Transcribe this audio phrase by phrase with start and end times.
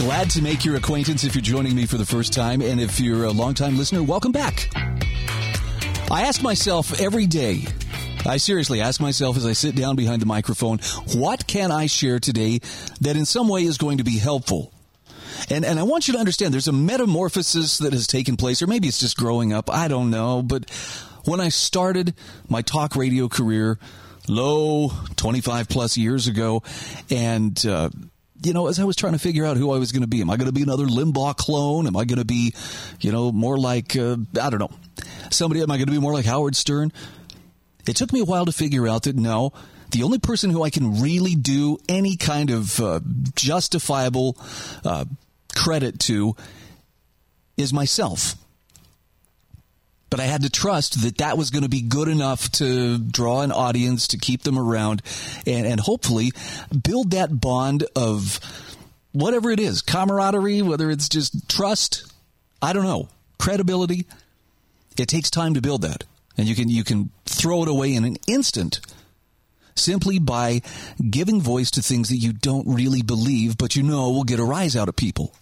[0.00, 2.98] Glad to make your acquaintance if you're joining me for the first time, and if
[3.00, 4.70] you're a longtime listener, welcome back.
[6.10, 7.66] I ask myself every day,
[8.24, 10.78] I seriously ask myself as I sit down behind the microphone,
[11.14, 12.60] what can I share today
[13.02, 14.72] that in some way is going to be helpful?
[15.50, 18.66] And, and I want you to understand there's a metamorphosis that has taken place, or
[18.66, 19.68] maybe it's just growing up.
[19.68, 20.42] I don't know.
[20.42, 20.70] But
[21.26, 22.14] when I started
[22.48, 23.78] my talk radio career,
[24.28, 26.62] low 25 plus years ago,
[27.10, 27.90] and, uh,
[28.42, 30.20] you know, as I was trying to figure out who I was going to be,
[30.20, 31.86] am I going to be another Limbaugh clone?
[31.86, 32.54] Am I going to be,
[33.00, 34.70] you know, more like, uh, I don't know,
[35.30, 36.92] somebody, am I going to be more like Howard Stern?
[37.86, 39.52] It took me a while to figure out that no,
[39.90, 43.00] the only person who I can really do any kind of uh,
[43.34, 44.36] justifiable
[44.84, 45.04] uh,
[45.54, 46.36] credit to
[47.56, 48.36] is myself.
[50.10, 53.42] But I had to trust that that was going to be good enough to draw
[53.42, 55.02] an audience, to keep them around,
[55.46, 56.32] and, and hopefully
[56.82, 58.40] build that bond of
[59.12, 62.12] whatever it is camaraderie, whether it's just trust,
[62.60, 64.06] I don't know, credibility.
[64.98, 66.04] It takes time to build that.
[66.36, 68.80] And you can, you can throw it away in an instant
[69.76, 70.60] simply by
[71.10, 74.44] giving voice to things that you don't really believe, but you know will get a
[74.44, 75.34] rise out of people.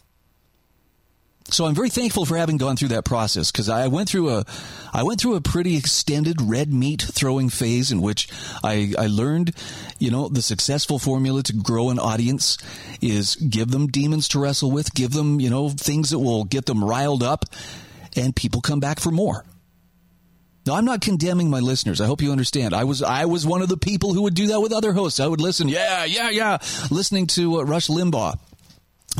[1.51, 4.45] So I'm very thankful for having gone through that process because I went through a,
[4.93, 8.29] I went through a pretty extended red meat throwing phase in which
[8.63, 9.55] I, I learned,
[9.99, 12.59] you know, the successful formula to grow an audience
[13.01, 16.67] is give them demons to wrestle with, give them, you know, things that will get
[16.67, 17.47] them riled up,
[18.15, 19.45] and people come back for more.
[20.67, 21.99] Now, I'm not condemning my listeners.
[21.99, 22.75] I hope you understand.
[22.75, 25.19] I was I was one of the people who would do that with other hosts.
[25.19, 26.59] I would listen, yeah, yeah, yeah,
[26.91, 28.39] listening to uh, Rush Limbaugh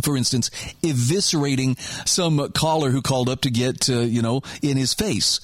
[0.03, 0.51] for instance,
[0.83, 1.79] eviscerating
[2.09, 5.41] some caller who called up to get, uh, you know, in his face.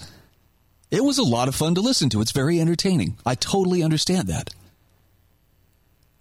[0.91, 2.21] It was a lot of fun to listen to.
[2.21, 3.17] It's very entertaining.
[3.27, 4.51] I totally understand that.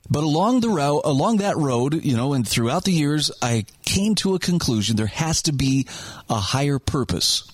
[0.09, 4.15] But along the route, along that road, you know, and throughout the years, I came
[4.15, 5.87] to a conclusion there has to be
[6.29, 7.49] a higher purpose.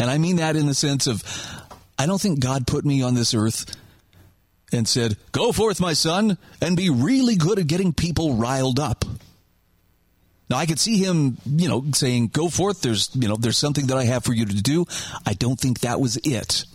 [0.00, 1.22] And I mean that in the sense of,
[1.98, 3.76] I don't think God put me on this earth
[4.72, 9.04] and said, Go forth, my son, and be really good at getting people riled up.
[10.52, 12.82] Now I could see him, you know, saying, "Go forth.
[12.82, 14.84] There's, you know, there's something that I have for you to do."
[15.24, 16.66] I don't think that was it.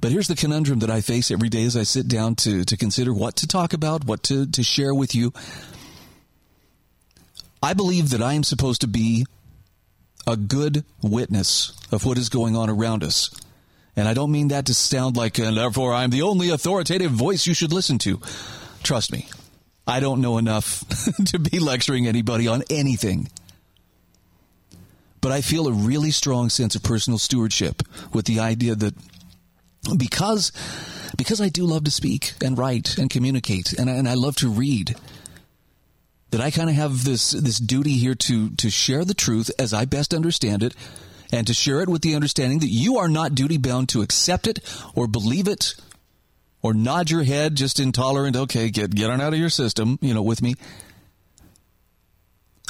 [0.00, 2.76] But here's the conundrum that I face every day as I sit down to to
[2.78, 5.34] consider what to talk about, what to to share with you.
[7.62, 9.26] I believe that I am supposed to be
[10.26, 13.28] a good witness of what is going on around us.
[13.94, 17.46] And I don't mean that to sound like, and therefore I'm the only authoritative voice
[17.46, 18.22] you should listen to.
[18.82, 19.28] Trust me,
[19.88, 20.84] I don't know enough
[21.26, 23.28] to be lecturing anybody on anything.
[25.22, 27.82] But I feel a really strong sense of personal stewardship
[28.12, 28.94] with the idea that
[29.96, 30.52] because
[31.16, 34.36] because I do love to speak and write and communicate and I, and I love
[34.36, 34.94] to read
[36.30, 39.72] that I kind of have this this duty here to to share the truth as
[39.72, 40.74] I best understand it
[41.32, 44.46] and to share it with the understanding that you are not duty bound to accept
[44.46, 44.60] it
[44.94, 45.74] or believe it
[46.62, 50.14] or nod your head just intolerant okay get get on out of your system you
[50.14, 50.54] know with me.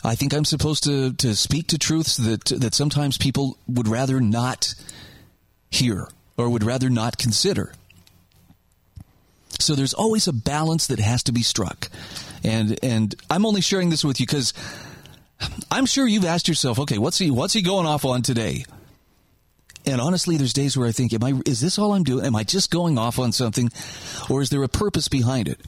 [0.05, 4.21] I think I'm supposed to to speak to truths that that sometimes people would rather
[4.21, 4.75] not
[5.71, 7.73] hear or would rather not consider.
[9.59, 11.89] So there's always a balance that has to be struck.
[12.45, 14.53] And and I'm only sharing this with you cuz
[15.71, 18.65] I'm sure you've asked yourself okay what's he what's he going off on today
[19.89, 22.27] and honestly, there's days where I think, am I, is this all I'm doing?
[22.27, 23.71] Am I just going off on something?
[24.29, 25.59] Or is there a purpose behind it?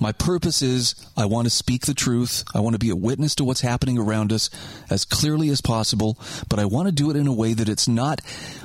[0.00, 2.44] My purpose is I want to speak the truth.
[2.54, 4.50] I want to be a witness to what's happening around us
[4.90, 6.18] as clearly as possible,
[6.48, 8.20] but I want to do it in a way that it's not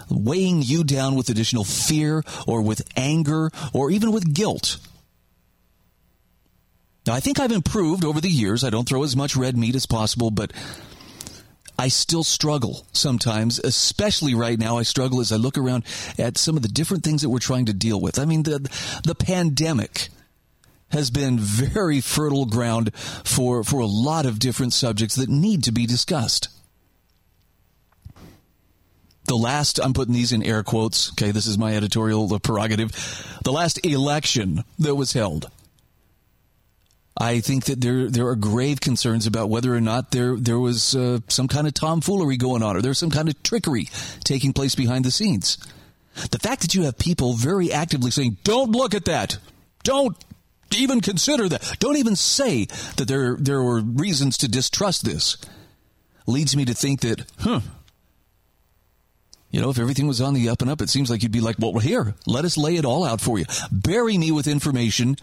[0.10, 4.78] weighing you down with additional fear or with anger or even with guilt.
[7.06, 8.64] Now, I think I've improved over the years.
[8.64, 10.52] I don't throw as much red meat as possible, but
[11.80, 14.78] I still struggle sometimes, especially right now.
[14.78, 15.84] I struggle as I look around
[16.18, 18.18] at some of the different things that we're trying to deal with.
[18.18, 18.60] I mean, the,
[19.04, 20.10] the pandemic
[20.90, 25.72] has been very fertile ground for, for a lot of different subjects that need to
[25.72, 26.50] be discussed.
[29.26, 32.92] The last, I'm putting these in air quotes, okay, this is my editorial prerogative.
[33.44, 35.52] The last election that was held
[37.20, 40.96] I think that there there are grave concerns about whether or not there there was
[40.96, 43.90] uh, some kind of tomfoolery going on, or there's some kind of trickery
[44.24, 45.58] taking place behind the scenes.
[46.32, 49.40] The fact that you have people very actively saying, "Don't look at that,"
[49.84, 50.16] don't
[50.76, 52.66] even consider that, don't even say
[52.98, 55.38] that there there were reasons to distrust this,
[56.28, 57.62] leads me to think that, huh.
[59.50, 61.40] You know, if everything was on the up and up, it seems like you'd be
[61.40, 63.46] like, well, here, let us lay it all out for you.
[63.72, 65.16] Bury me with information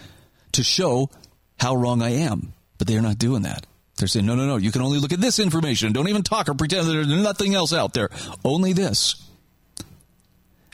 [0.52, 1.10] to show
[1.58, 2.52] how wrong I am.
[2.78, 3.66] But they're not doing that.
[3.96, 5.92] They're saying, no, no, no, you can only look at this information.
[5.92, 8.10] Don't even talk or pretend there's nothing else out there.
[8.44, 9.24] Only this.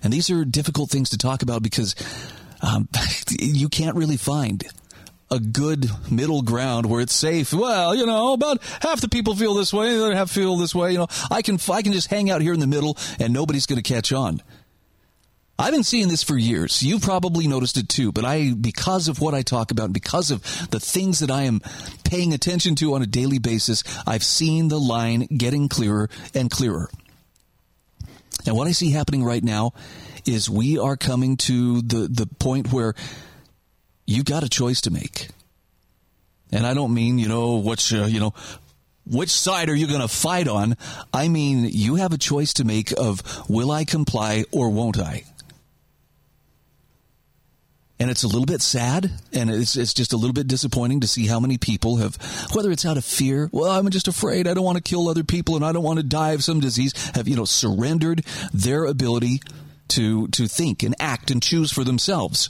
[0.02, 1.94] And these are difficult things to talk about because
[2.62, 2.88] um,
[3.38, 4.64] you can't really find
[5.30, 7.52] a good middle ground where it's safe.
[7.52, 10.74] Well, you know, about half the people feel this way, the other half feel this
[10.74, 10.92] way.
[10.92, 13.66] You know, I can I can just hang out here in the middle, and nobody's
[13.66, 14.42] going to catch on.
[15.60, 16.82] I've been seeing this for years.
[16.82, 20.40] You've probably noticed it too, but I, because of what I talk about, because of
[20.70, 21.60] the things that I am
[22.02, 26.88] paying attention to on a daily basis, I've seen the line getting clearer and clearer.
[28.46, 29.74] And what I see happening right now
[30.24, 32.94] is we are coming to the, the point where
[34.06, 35.28] you've got a choice to make.
[36.50, 38.32] And I don't mean, you know, which, uh, you know,
[39.06, 40.78] which side are you going to fight on?
[41.12, 45.24] I mean, you have a choice to make of will I comply or won't I?
[48.00, 51.06] And it's a little bit sad and it's, it's just a little bit disappointing to
[51.06, 52.16] see how many people have
[52.54, 55.22] whether it's out of fear well i'm just afraid i don't want to kill other
[55.22, 58.86] people and i don't want to die of some disease have you know surrendered their
[58.86, 59.40] ability
[59.88, 62.48] to to think and act and choose for themselves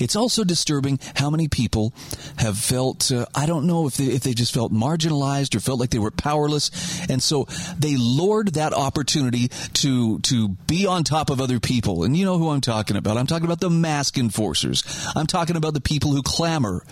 [0.00, 1.92] it's also disturbing how many people
[2.38, 5.80] have felt, uh, I don't know if they, if they just felt marginalized or felt
[5.80, 6.70] like they were powerless.
[7.08, 7.46] And so
[7.78, 12.04] they lured that opportunity to, to be on top of other people.
[12.04, 13.16] And you know who I'm talking about.
[13.16, 14.82] I'm talking about the mask enforcers.
[15.14, 16.84] I'm talking about the people who clamor.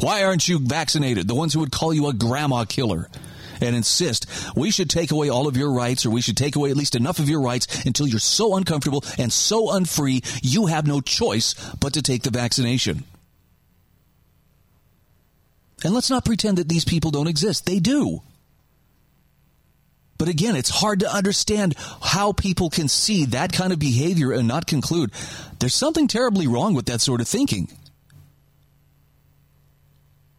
[0.00, 1.28] Why aren't you vaccinated?
[1.28, 3.08] The ones who would call you a grandma killer
[3.64, 4.26] and insist
[4.56, 6.94] we should take away all of your rights or we should take away at least
[6.94, 11.54] enough of your rights until you're so uncomfortable and so unfree you have no choice
[11.80, 13.04] but to take the vaccination.
[15.84, 17.66] And let's not pretend that these people don't exist.
[17.66, 18.22] They do.
[20.16, 24.48] But again, it's hard to understand how people can see that kind of behavior and
[24.48, 25.10] not conclude
[25.58, 27.68] there's something terribly wrong with that sort of thinking.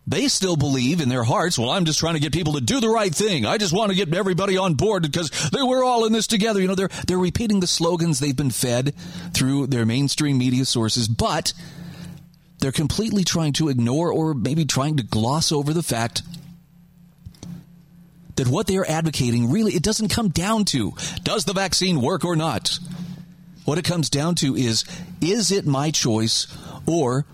[0.08, 2.80] They still believe in their hearts, well, I'm just trying to get people to do
[2.80, 3.46] the right thing.
[3.46, 6.62] I just want to get everybody on board because they, we're all in this together.
[6.62, 8.94] You know, they're, they're repeating the slogans they've been fed
[9.34, 11.54] through their mainstream media sources, but
[12.60, 16.22] they're completely trying to ignore or maybe trying to gloss over the fact
[18.36, 20.94] that what they are advocating really, it doesn't come down to
[21.24, 22.78] does the vaccine work or not?
[23.66, 24.84] What it comes down to is,
[25.22, 26.46] is it my choice
[26.86, 27.26] or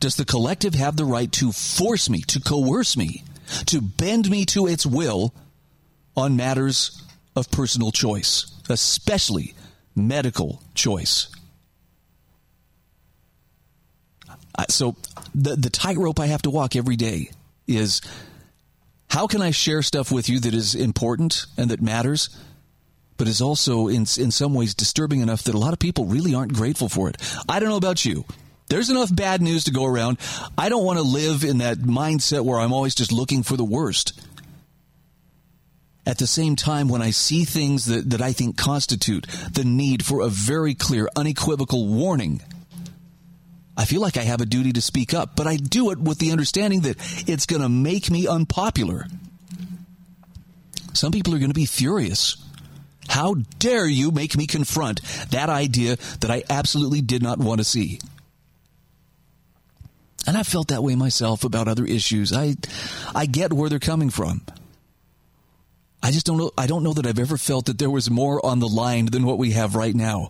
[0.00, 3.24] does the collective have the right to force me, to coerce me,
[3.66, 5.34] to bend me to its will
[6.16, 7.02] on matters
[7.36, 9.54] of personal choice, especially
[9.94, 11.28] medical choice?
[14.68, 14.96] So
[15.34, 17.30] the the tightrope I have to walk every day
[17.66, 18.00] is
[19.08, 22.30] how can I share stuff with you that is important and that matters,
[23.16, 26.34] but is also in in some ways disturbing enough that a lot of people really
[26.34, 27.16] aren't grateful for it.
[27.48, 28.24] I don't know about you.
[28.68, 30.18] There's enough bad news to go around.
[30.56, 33.64] I don't want to live in that mindset where I'm always just looking for the
[33.64, 34.18] worst.
[36.06, 40.04] At the same time, when I see things that, that I think constitute the need
[40.04, 42.42] for a very clear, unequivocal warning,
[43.76, 46.18] I feel like I have a duty to speak up, but I do it with
[46.18, 46.96] the understanding that
[47.28, 49.06] it's going to make me unpopular.
[50.92, 52.36] Some people are going to be furious.
[53.08, 55.00] How dare you make me confront
[55.30, 57.98] that idea that I absolutely did not want to see?
[60.26, 62.32] And I've felt that way myself about other issues.
[62.32, 62.54] I,
[63.14, 64.42] I get where they're coming from.
[66.02, 66.50] I just don't know.
[66.58, 69.24] I don't know that I've ever felt that there was more on the line than
[69.24, 70.28] what we have right now.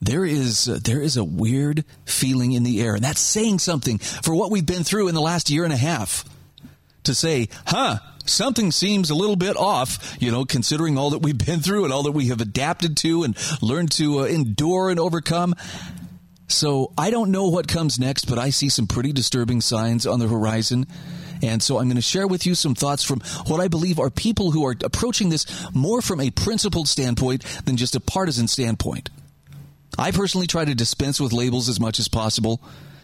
[0.00, 3.98] There is uh, there is a weird feeling in the air, and that's saying something
[3.98, 6.24] for what we've been through in the last year and a half.
[7.04, 11.38] To say, huh, something seems a little bit off, you know, considering all that we've
[11.38, 15.00] been through and all that we have adapted to and learned to uh, endure and
[15.00, 15.54] overcome.
[16.48, 20.18] So I don't know what comes next, but I see some pretty disturbing signs on
[20.18, 20.86] the horizon.
[21.42, 24.10] And so I'm going to share with you some thoughts from what I believe are
[24.10, 29.10] people who are approaching this more from a principled standpoint than just a partisan standpoint.
[29.96, 32.60] I personally try to dispense with labels as much as possible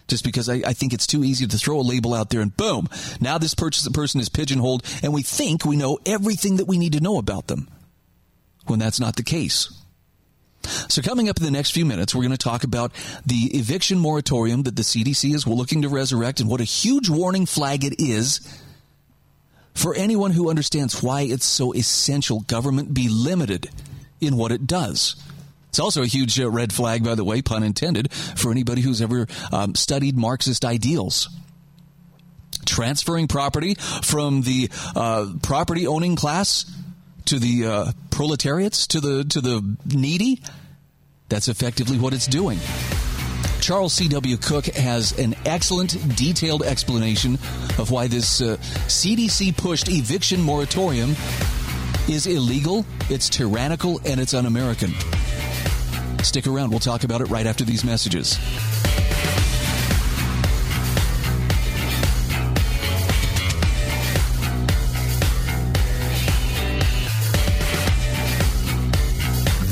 [0.09, 2.55] just because I, I, think it's too easy to throw a label out there and
[2.55, 2.89] boom,
[3.21, 7.01] now this person is pigeonholed and we think we know everything that we need to
[7.01, 7.69] know about them
[8.67, 9.84] when that's not the case.
[10.89, 12.93] So, coming up in the next few minutes, we're going to talk about
[13.25, 17.47] the eviction moratorium that the CDC is looking to resurrect and what a huge warning
[17.47, 18.41] flag it is
[19.75, 23.69] for anyone who understands why it's so essential government be limited
[24.21, 25.17] in what it does.
[25.69, 29.03] It's also a huge uh, red flag, by the way, pun intended, for anybody who's
[29.03, 31.29] ever um, studied Marxist ideals
[32.65, 36.65] transferring property from the uh, property owning class
[37.27, 40.43] to the uh, proletariats, to the to the needy.
[41.29, 42.59] That's effectively what it's doing.
[43.61, 44.37] Charles C.W.
[44.37, 47.35] Cooke has an excellent, detailed explanation
[47.79, 51.13] of why this uh, CDC pushed eviction moratorium
[52.07, 54.93] is illegal, it's tyrannical, and it's un American.
[56.23, 58.39] Stick around, we'll talk about it right after these messages.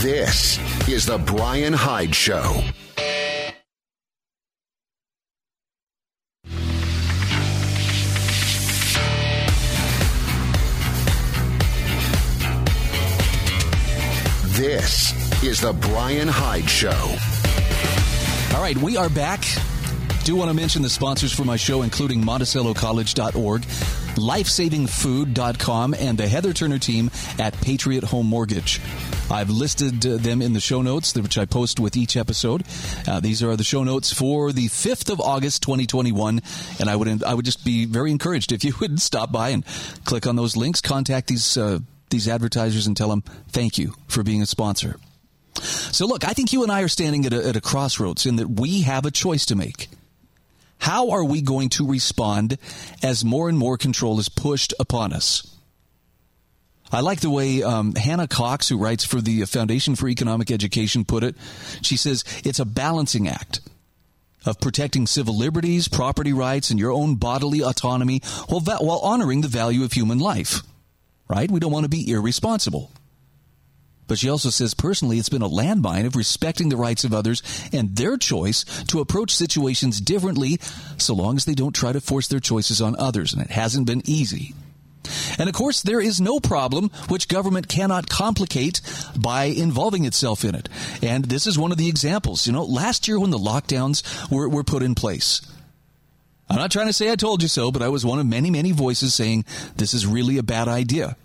[0.03, 2.61] This is The Bryan Hyde Show.
[14.57, 16.91] This is The Bryan Hyde Show.
[18.57, 19.45] All right, we are back.
[20.25, 26.53] Do want to mention the sponsors for my show, including MonticelloCollege.org, LifesavingFood.com, and the Heather
[26.53, 28.81] Turner team at Patriot Home Mortgage.
[29.33, 32.65] I've listed uh, them in the show notes, which I post with each episode.
[33.09, 36.43] Uh, these are the show notes for the 5th of August, 2021.
[36.79, 39.65] And I would, I would just be very encouraged if you would stop by and
[40.05, 41.79] click on those links, contact these, uh,
[42.11, 44.97] these advertisers and tell them thank you for being a sponsor.
[45.55, 48.37] So look, I think you and I are standing at a, at a crossroads in
[48.37, 49.89] that we have a choice to make.
[50.79, 52.59] How are we going to respond
[53.03, 55.52] as more and more control is pushed upon us?
[56.93, 61.05] I like the way um, Hannah Cox, who writes for the Foundation for Economic Education,
[61.05, 61.37] put it.
[61.81, 63.61] She says it's a balancing act
[64.45, 69.41] of protecting civil liberties, property rights, and your own bodily autonomy while, va- while honoring
[69.41, 70.61] the value of human life.
[71.29, 71.51] Right?
[71.51, 72.91] We don't want to be irresponsible.
[74.07, 77.43] But she also says personally, it's been a landmine of respecting the rights of others
[77.73, 80.59] and their choice to approach situations differently
[80.99, 83.33] so long as they don't try to force their choices on others.
[83.33, 84.55] And it hasn't been easy.
[85.39, 88.81] And of course, there is no problem which government cannot complicate
[89.19, 90.69] by involving itself in it.
[91.03, 92.47] And this is one of the examples.
[92.47, 95.41] You know, last year when the lockdowns were, were put in place,
[96.49, 98.51] I'm not trying to say I told you so, but I was one of many,
[98.51, 99.45] many voices saying
[99.77, 101.17] this is really a bad idea.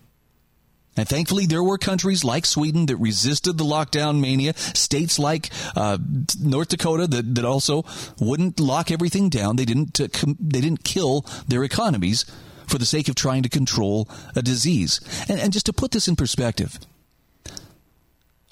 [0.97, 5.97] And thankfully, there were countries like Sweden that resisted the lockdown mania, states like uh,
[6.41, 7.85] North Dakota that, that also
[8.19, 9.57] wouldn't lock everything down.
[9.57, 12.25] They didn't, uh, com- they didn't kill their economies
[12.67, 14.99] for the sake of trying to control a disease.
[15.29, 16.77] And, and just to put this in perspective,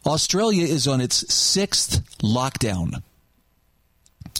[0.05, 3.01] Australia is on its sixth lockdown.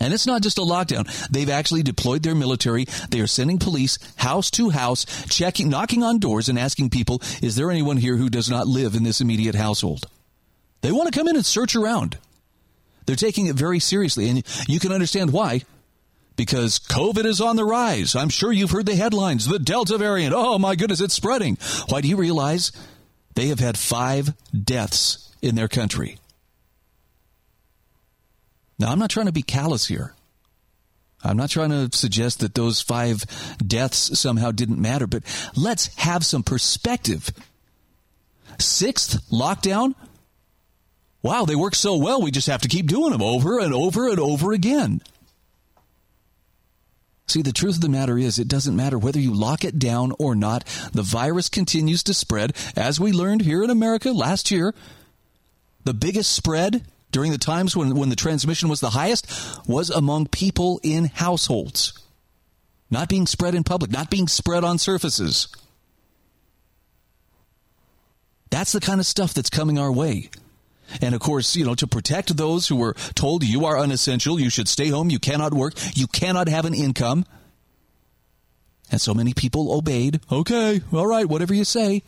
[0.01, 1.08] And it's not just a lockdown.
[1.29, 2.86] They've actually deployed their military.
[3.10, 7.55] They are sending police house to house, checking, knocking on doors and asking people, is
[7.55, 10.08] there anyone here who does not live in this immediate household?
[10.82, 12.17] They want to come in and search around.
[13.05, 14.29] They're taking it very seriously.
[14.29, 15.62] And you can understand why
[16.36, 18.15] because COVID is on the rise.
[18.15, 19.48] I'm sure you've heard the headlines.
[19.48, 20.34] The Delta variant.
[20.36, 21.58] Oh my goodness, it's spreading.
[21.89, 22.72] Why do you realize
[23.36, 26.18] they have had five deaths in their country?
[28.77, 30.13] Now, I'm not trying to be callous here.
[31.24, 33.24] I'm not trying to suggest that those five
[33.65, 35.24] deaths somehow didn't matter, but
[35.56, 37.32] let's have some perspective.
[38.60, 39.96] Sixth lockdown?
[41.24, 44.08] Wow, they work so well, we just have to keep doing them over and over
[44.10, 45.01] and over again.
[47.27, 50.13] See, the truth of the matter is, it doesn't matter whether you lock it down
[50.20, 50.63] or not.
[50.94, 52.55] The virus continues to spread.
[52.75, 54.75] As we learned here in America last year,
[55.84, 59.27] the biggest spread during the times when, when the transmission was the highest
[59.67, 61.94] was among people in households.
[62.91, 65.48] Not being spread in public, not being spread on surfaces.
[68.51, 70.29] That's the kind of stuff that's coming our way.
[71.01, 74.50] And of course, you know, to protect those who were told you are unessential, you
[74.50, 77.25] should stay home, you cannot work, you cannot have an income.
[78.92, 80.20] And so many people obeyed.
[80.32, 82.04] Okay, all right, whatever you say.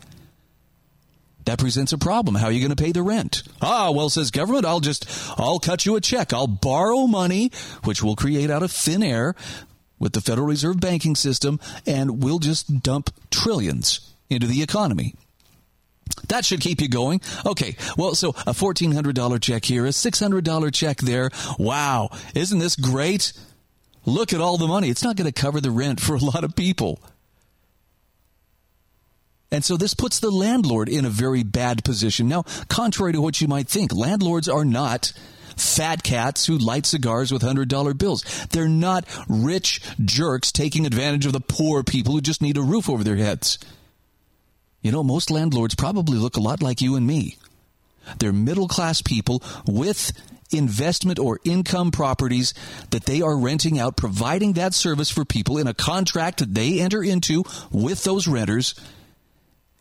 [1.46, 2.36] That presents a problem.
[2.36, 3.42] How are you going to pay the rent?
[3.62, 5.08] Ah, well, says government, I'll just,
[5.40, 6.34] I'll cut you a check.
[6.34, 7.52] I'll borrow money,
[7.86, 9.34] which we'll create out of thin air
[9.98, 15.16] with the Federal Reserve banking system, and we'll just dump trillions into the economy.
[16.28, 17.22] That should keep you going.
[17.46, 21.30] Okay, well, so a $1,400 check here, a $600 check there.
[21.58, 23.34] Wow, isn't this great?
[24.06, 24.90] Look at all the money.
[24.90, 27.00] It's not going to cover the rent for a lot of people.
[29.52, 32.28] And so this puts the landlord in a very bad position.
[32.28, 35.14] Now, contrary to what you might think, landlords are not
[35.56, 38.24] fat cats who light cigars with $100 bills.
[38.52, 42.90] They're not rich jerks taking advantage of the poor people who just need a roof
[42.90, 43.58] over their heads.
[44.88, 47.36] You know, most landlords probably look a lot like you and me.
[48.20, 50.14] They're middle class people with
[50.50, 52.54] investment or income properties
[52.92, 56.80] that they are renting out, providing that service for people in a contract that they
[56.80, 58.76] enter into with those renters.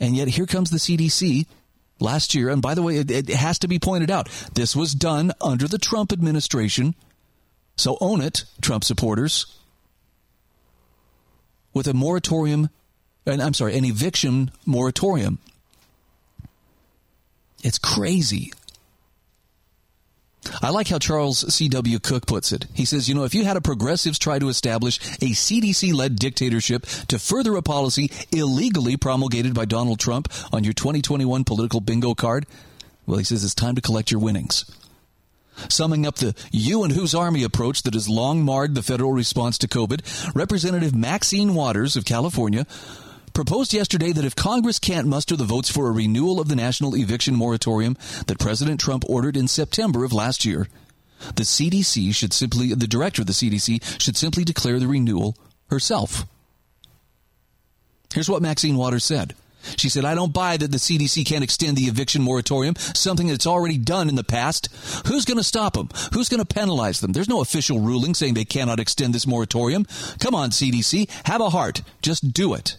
[0.00, 1.46] And yet here comes the CDC
[2.00, 2.48] last year.
[2.48, 5.68] And by the way, it, it, has to be pointed out this was done under
[5.68, 6.96] the Trump administration.
[7.76, 9.46] So own it, Trump supporters,
[11.72, 12.70] with a moratorium,
[13.26, 15.38] and I'm sorry, an eviction moratorium.
[17.62, 18.52] It's crazy.
[20.62, 21.98] I like how Charles C.W.
[21.98, 22.66] Cooke puts it.
[22.72, 26.16] He says, you know, if you had a progressives try to establish a CDC led
[26.16, 32.14] dictatorship to further a policy illegally promulgated by Donald Trump on your 2021 political bingo
[32.14, 32.46] card,
[33.06, 34.64] well, he says it's time to collect your winnings.
[35.68, 39.56] Summing up the you and whose army approach that has long marred the federal response
[39.58, 42.66] to COVID, Representative Maxine Waters of California
[43.36, 46.96] proposed yesterday that if Congress can't muster the votes for a renewal of the national
[46.96, 47.94] eviction moratorium
[48.28, 50.68] that President Trump ordered in September of last year,
[51.34, 55.36] the CDC should simply, the director of the CDC should simply declare the renewal
[55.68, 56.24] herself.
[58.14, 59.34] Here's what Maxine Waters said.
[59.76, 63.46] She said, I don't buy that the CDC can't extend the eviction moratorium, something that's
[63.46, 64.70] already done in the past.
[65.08, 65.90] Who's going to stop them?
[66.14, 67.12] Who's going to penalize them?
[67.12, 69.84] There's no official ruling saying they cannot extend this moratorium.
[70.20, 71.82] Come on, CDC, have a heart.
[72.00, 72.78] Just do it.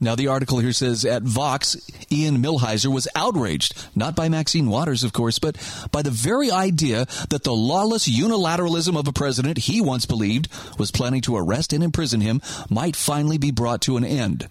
[0.00, 1.76] Now, the article here says at Vox,
[2.10, 5.56] Ian Millhiser was outraged, not by Maxine Waters, of course, but
[5.90, 10.92] by the very idea that the lawless unilateralism of a president he once believed was
[10.92, 12.40] planning to arrest and imprison him
[12.70, 14.48] might finally be brought to an end.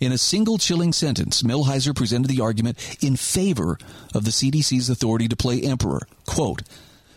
[0.00, 3.78] In a single chilling sentence, Millhiser presented the argument in favor
[4.14, 6.00] of the CDC's authority to play emperor.
[6.26, 6.62] Quote,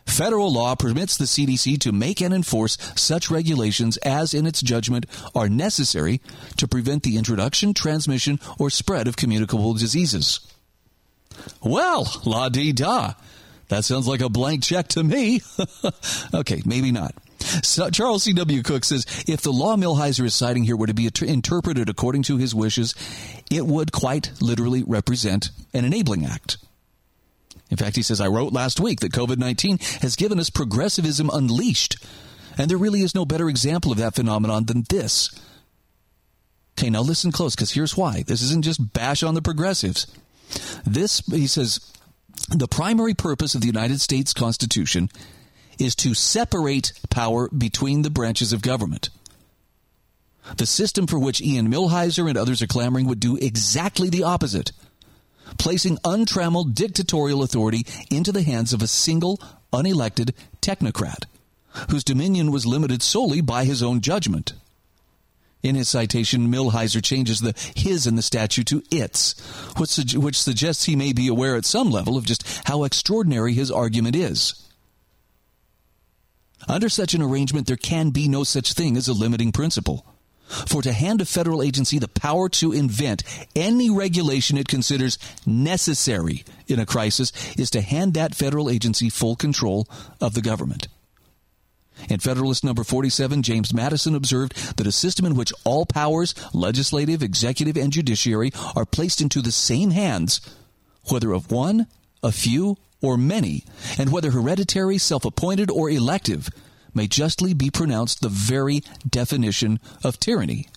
[0.07, 5.05] Federal law permits the CDC to make and enforce such regulations as, in its judgment,
[5.35, 6.21] are necessary
[6.55, 10.39] to prevent the introduction, transmission, or spread of communicable diseases.
[11.61, 13.13] Well, la di da.
[13.67, 15.41] That sounds like a blank check to me.
[16.33, 17.13] okay, maybe not.
[17.63, 18.63] So Charles C.W.
[18.63, 22.37] Cooke says if the law Millhiser is citing here were to be interpreted according to
[22.37, 22.95] his wishes,
[23.51, 26.57] it would quite literally represent an enabling act.
[27.69, 31.29] In fact, he says, I wrote last week that COVID 19 has given us progressivism
[31.31, 31.97] unleashed.
[32.57, 35.29] And there really is no better example of that phenomenon than this.
[36.77, 38.23] Okay, now listen close, because here's why.
[38.23, 40.07] This isn't just bash on the progressives.
[40.85, 41.79] This, he says,
[42.49, 45.09] the primary purpose of the United States Constitution
[45.79, 49.09] is to separate power between the branches of government.
[50.55, 54.71] The system for which Ian Millhiser and others are clamoring would do exactly the opposite
[55.57, 59.39] placing untrammeled dictatorial authority into the hands of a single,
[59.73, 61.25] unelected technocrat
[61.89, 64.53] whose dominion was limited solely by his own judgment.
[65.63, 69.39] In his citation, Millhiser changes the his in the statute to its,
[69.77, 73.71] which, which suggests he may be aware at some level of just how extraordinary his
[73.71, 74.63] argument is.
[76.67, 80.05] Under such an arrangement, there can be no such thing as a limiting principle.
[80.47, 83.23] For to hand a federal agency the power to invent
[83.55, 89.35] any regulation it considers necessary in a crisis is to hand that federal agency full
[89.35, 89.87] control
[90.21, 90.87] of the government.
[92.09, 97.23] In Federalist number 47, James Madison observed that a system in which all powers, legislative,
[97.23, 100.39] executive, and judiciary, are placed into the same hands,
[101.09, 101.87] whether of one,
[102.23, 103.63] a few, or many,
[103.97, 106.49] and whether hereditary, self appointed, or elective,
[106.97, 110.67] may justly be pronounced the very definition of tyranny.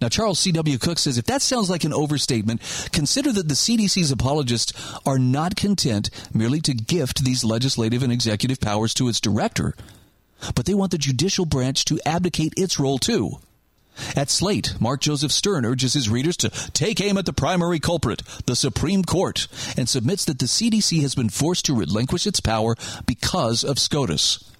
[0.00, 0.78] Now, Charles C.W.
[0.78, 2.60] Cooke says if that sounds like an overstatement,
[2.92, 4.72] consider that the CDC's apologists
[5.06, 9.74] are not content merely to gift these legislative and executive powers to its director,
[10.54, 13.38] but they want the judicial branch to abdicate its role too.
[14.16, 18.22] At Slate, Mark Joseph Stern urges his readers to take aim at the primary culprit,
[18.46, 22.74] the Supreme Court, and submits that the CDC has been forced to relinquish its power
[23.06, 24.50] because of SCOTUS.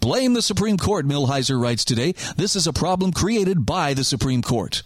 [0.00, 2.14] Blame the Supreme Court, Millhiser writes today.
[2.36, 4.82] This is a problem created by the Supreme Court.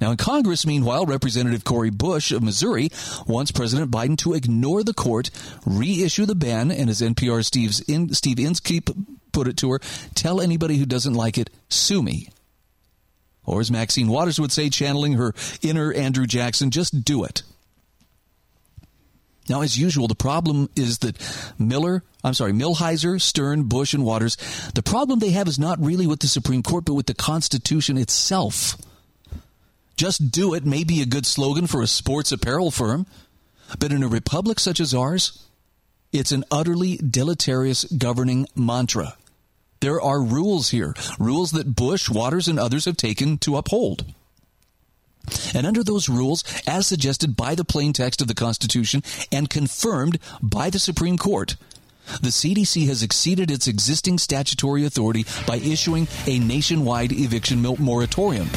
[0.00, 2.90] Now, in Congress, meanwhile, Representative Cori Bush of Missouri
[3.26, 5.30] wants President Biden to ignore the court,
[5.64, 8.90] reissue the ban, and as NPR Steve's in, Steve Inskeep
[9.32, 9.80] put it to her,
[10.14, 12.28] tell anybody who doesn't like it, sue me.
[13.44, 17.42] Or as Maxine Waters would say, channeling her inner Andrew Jackson, just do it.
[19.48, 21.16] Now, as usual, the problem is that
[21.58, 24.36] Miller, I'm sorry, Millhiser, Stern, Bush, and Waters,
[24.74, 27.98] the problem they have is not really with the Supreme Court, but with the Constitution
[27.98, 28.76] itself.
[29.96, 33.06] Just do it may be a good slogan for a sports apparel firm,
[33.78, 35.46] but in a republic such as ours,
[36.12, 39.16] it's an utterly deleterious governing mantra.
[39.82, 44.04] There are rules here, rules that Bush, Waters, and others have taken to uphold.
[45.52, 50.20] And under those rules, as suggested by the plain text of the Constitution and confirmed
[50.40, 51.56] by the Supreme Court,
[52.20, 58.48] the CDC has exceeded its existing statutory authority by issuing a nationwide eviction moratorium.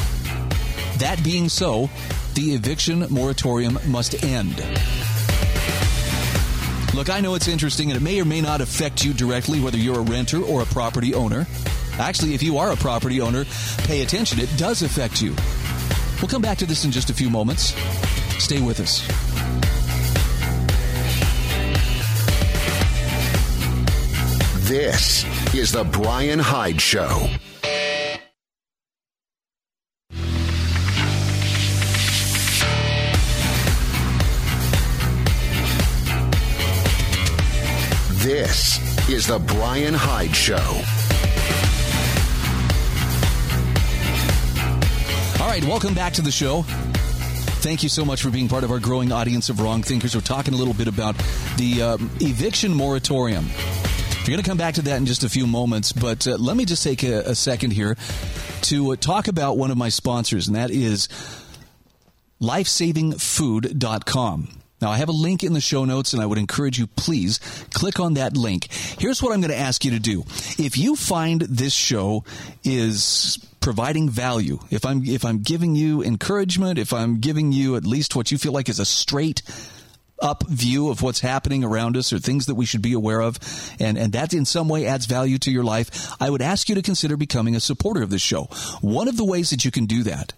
[0.98, 1.90] That being so,
[2.34, 4.62] the eviction moratorium must end.
[6.96, 9.76] Look, I know it's interesting and it may or may not affect you directly, whether
[9.76, 11.46] you're a renter or a property owner.
[11.98, 13.44] Actually, if you are a property owner,
[13.80, 14.40] pay attention.
[14.40, 15.36] It does affect you.
[16.22, 17.74] We'll come back to this in just a few moments.
[18.42, 19.06] Stay with us.
[24.66, 27.28] This is The Bryan Hyde Show.
[38.46, 40.54] This is The Bryan Hyde Show.
[45.42, 46.62] All right, welcome back to the show.
[46.62, 50.14] Thank you so much for being part of our growing audience of wrong thinkers.
[50.14, 51.16] We're talking a little bit about
[51.56, 53.46] the um, eviction moratorium.
[54.20, 56.56] We're going to come back to that in just a few moments, but uh, let
[56.56, 57.96] me just take a, a second here
[58.62, 61.08] to uh, talk about one of my sponsors, and that is
[62.40, 64.60] lifesavingfood.com.
[64.80, 67.38] Now, I have a link in the show notes, and I would encourage you, please
[67.72, 68.70] click on that link.
[68.70, 70.24] Here's what I'm going to ask you to do.
[70.58, 72.24] If you find this show
[72.62, 77.86] is providing value, if I'm, if I'm giving you encouragement, if I'm giving you at
[77.86, 79.42] least what you feel like is a straight
[80.20, 83.38] up view of what's happening around us or things that we should be aware of,
[83.80, 86.74] and, and that in some way adds value to your life, I would ask you
[86.74, 88.44] to consider becoming a supporter of this show.
[88.82, 90.34] One of the ways that you can do that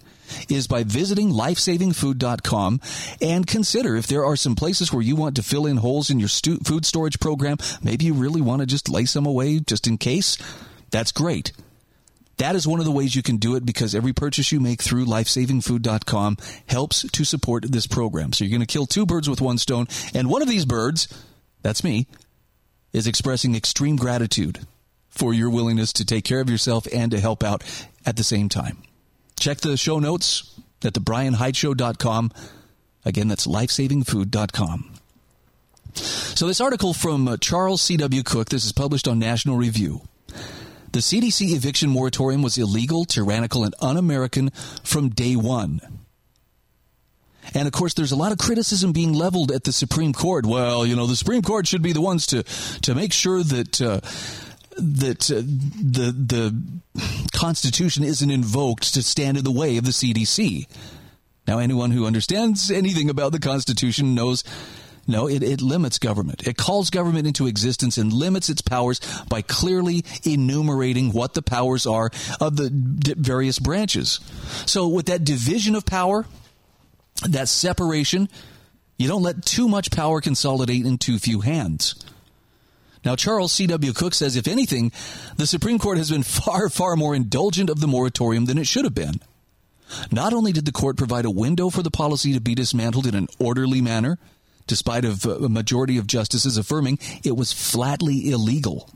[0.48, 2.80] is by visiting lifesavingfood.com
[3.20, 6.18] and consider if there are some places where you want to fill in holes in
[6.18, 7.56] your stu- food storage program.
[7.82, 10.36] Maybe you really want to just lay some away just in case.
[10.90, 11.52] That's great.
[12.38, 14.80] That is one of the ways you can do it because every purchase you make
[14.80, 16.36] through lifesavingfood.com
[16.66, 18.32] helps to support this program.
[18.32, 19.88] So you're going to kill two birds with one stone.
[20.14, 21.08] And one of these birds,
[21.62, 22.06] that's me,
[22.92, 24.60] is expressing extreme gratitude
[25.08, 27.64] for your willingness to take care of yourself and to help out
[28.06, 28.78] at the same time.
[29.38, 32.32] Check the show notes at thebrianhydeshow.com.
[33.04, 34.92] Again, that's lifesavingfood.com.
[35.94, 38.22] So, this article from uh, Charles C.W.
[38.22, 40.02] Cooke, this is published on National Review.
[40.92, 44.50] The CDC eviction moratorium was illegal, tyrannical, and un American
[44.82, 45.80] from day one.
[47.54, 50.44] And of course, there's a lot of criticism being leveled at the Supreme Court.
[50.44, 52.42] Well, you know, the Supreme Court should be the ones to,
[52.82, 53.80] to make sure that.
[53.80, 54.00] Uh,
[54.78, 60.66] that uh, the the Constitution isn't invoked to stand in the way of the CDC.
[61.46, 64.44] Now, anyone who understands anything about the Constitution knows.
[65.10, 66.46] No, it, it limits government.
[66.46, 71.86] It calls government into existence and limits its powers by clearly enumerating what the powers
[71.86, 72.10] are
[72.42, 74.20] of the various branches.
[74.66, 76.26] So, with that division of power,
[77.26, 78.28] that separation,
[78.98, 81.94] you don't let too much power consolidate in too few hands.
[83.08, 83.94] Now, Charles C.W.
[83.94, 84.92] Cooke says, if anything,
[85.38, 88.84] the Supreme Court has been far, far more indulgent of the moratorium than it should
[88.84, 89.14] have been.
[90.12, 93.14] Not only did the court provide a window for the policy to be dismantled in
[93.14, 94.18] an orderly manner,
[94.66, 98.90] despite of uh, a majority of justices affirming it was flatly illegal.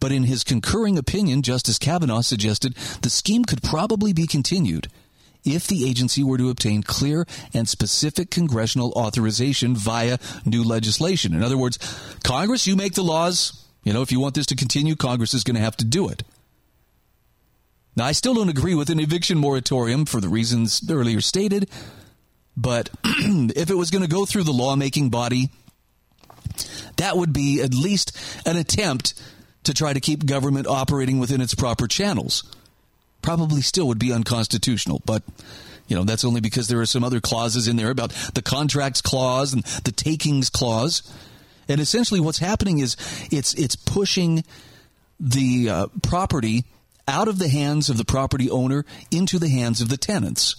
[0.00, 4.88] But in his concurring opinion, Justice Kavanaugh suggested the scheme could probably be continued
[5.44, 11.34] if the agency were to obtain clear and specific congressional authorization via new legislation.
[11.34, 11.78] In other words,
[12.22, 13.64] Congress, you make the laws.
[13.82, 16.08] You know, if you want this to continue, Congress is going to have to do
[16.08, 16.22] it.
[17.96, 21.70] Now, I still don't agree with an eviction moratorium for the reasons earlier stated,
[22.56, 25.50] but if it was going to go through the lawmaking body,
[26.96, 29.14] that would be at least an attempt
[29.64, 32.42] to try to keep government operating within its proper channels
[33.24, 35.02] probably still would be unconstitutional.
[35.06, 35.22] But
[35.88, 39.00] you know, that's only because there are some other clauses in there about the contracts
[39.00, 41.02] clause and the takings clause.
[41.68, 42.96] And essentially, what's happening is
[43.32, 44.44] it's it's pushing
[45.18, 46.64] the uh, property
[47.08, 50.56] out of the hands of the property owner into the hands of the tenants.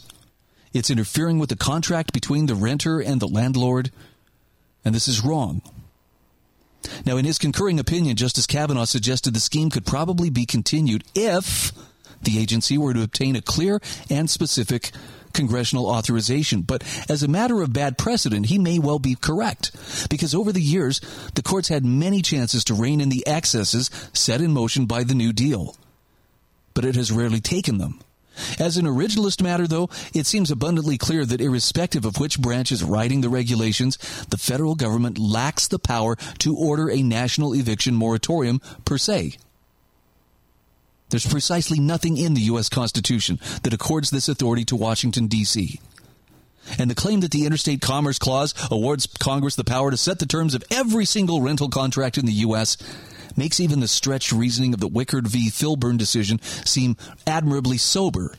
[0.73, 3.91] It's interfering with the contract between the renter and the landlord,
[4.83, 5.61] and this is wrong.
[7.05, 11.71] Now, in his concurring opinion, Justice Kavanaugh suggested the scheme could probably be continued if
[12.25, 14.91] the agency were to obtain a clear and specific
[15.35, 16.61] congressional authorization.
[16.61, 19.71] But as a matter of bad precedent, he may well be correct.
[20.09, 20.99] Because over the years,
[21.35, 25.15] the courts had many chances to rein in the excesses set in motion by the
[25.15, 25.75] New Deal.
[26.73, 27.99] But it has rarely taken them.
[28.59, 32.83] As an originalist matter, though, it seems abundantly clear that irrespective of which branch is
[32.83, 33.97] writing the regulations,
[34.29, 39.37] the federal government lacks the power to order a national eviction moratorium per se.
[41.15, 42.67] There's precisely nothing in the U.S.
[42.67, 45.79] Constitution that accords this authority to Washington, D.C.
[46.77, 50.25] And the claim that the Interstate Commerce Clause awards Congress the power to set the
[50.25, 52.75] terms of every single rental contract in the U.S.
[53.37, 55.49] makes even the stretched reasoning of the Wickard v.
[55.49, 58.35] Filburn decision seem admirably sober.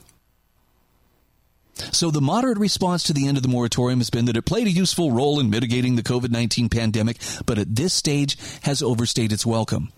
[1.76, 4.66] So the moderate response to the end of the moratorium has been that it played
[4.66, 9.32] a useful role in mitigating the COVID 19 pandemic, but at this stage has overstayed
[9.32, 9.94] its welcome.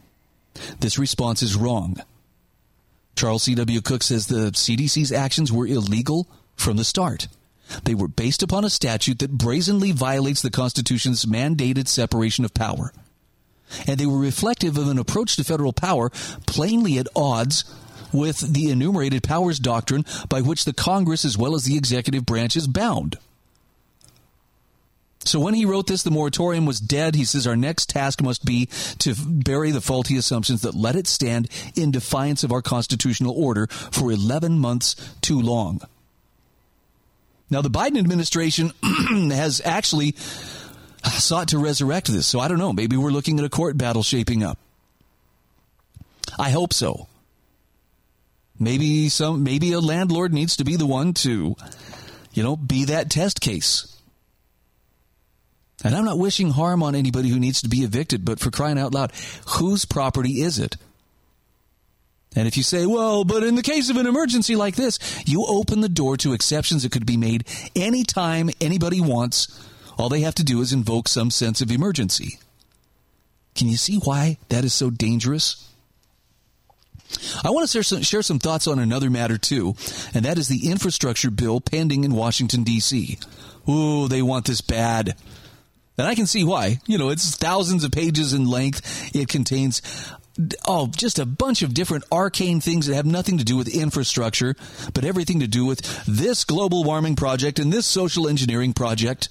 [0.79, 2.01] This response is wrong.
[3.18, 3.81] Charles C.W.
[3.81, 7.26] Cooke says the CDC's actions were illegal from the start.
[7.83, 12.92] They were based upon a statute that brazenly violates the Constitution's mandated separation of power.
[13.88, 16.11] And they were reflective of an approach to federal power
[16.46, 17.64] plainly at odds
[18.12, 22.54] with the enumerated powers doctrine by which the Congress as well as the executive branch
[22.54, 23.18] is bound.
[25.24, 27.14] So when he wrote this, the moratorium was dead.
[27.14, 28.66] He says our next task must be
[28.98, 33.66] to bury the faulty assumptions that let it stand in defiance of our constitutional order
[33.66, 35.81] for 11 months too long.
[37.50, 38.72] Now, the Biden administration
[39.33, 40.14] has actually
[41.04, 42.26] sought to resurrect this.
[42.26, 42.72] So I don't know.
[42.72, 44.59] Maybe we're looking at a court battle shaping up.
[46.38, 47.09] I hope so.
[48.61, 51.57] Maybe some maybe a landlord needs to be the one to
[52.38, 53.97] you know, be that test case.
[55.85, 58.79] And I'm not wishing harm on anybody who needs to be evicted, but for crying
[58.79, 59.12] out loud,
[59.47, 60.77] whose property is it?
[62.35, 65.45] And if you say, well, but in the case of an emergency like this, you
[65.49, 69.49] open the door to exceptions that could be made anytime anybody wants.
[69.97, 72.38] All they have to do is invoke some sense of emergency.
[73.55, 75.69] Can you see why that is so dangerous?
[77.43, 79.75] I want to share some, share some thoughts on another matter too,
[80.14, 83.19] and that is the infrastructure bill pending in Washington, D.C.
[83.69, 85.17] Ooh, they want this bad.
[85.98, 86.78] And I can see why.
[86.87, 89.14] You know, it's thousands of pages in length.
[89.14, 89.82] It contains
[90.66, 94.54] oh, just a bunch of different arcane things that have nothing to do with infrastructure,
[94.94, 99.28] but everything to do with this global warming project and this social engineering project.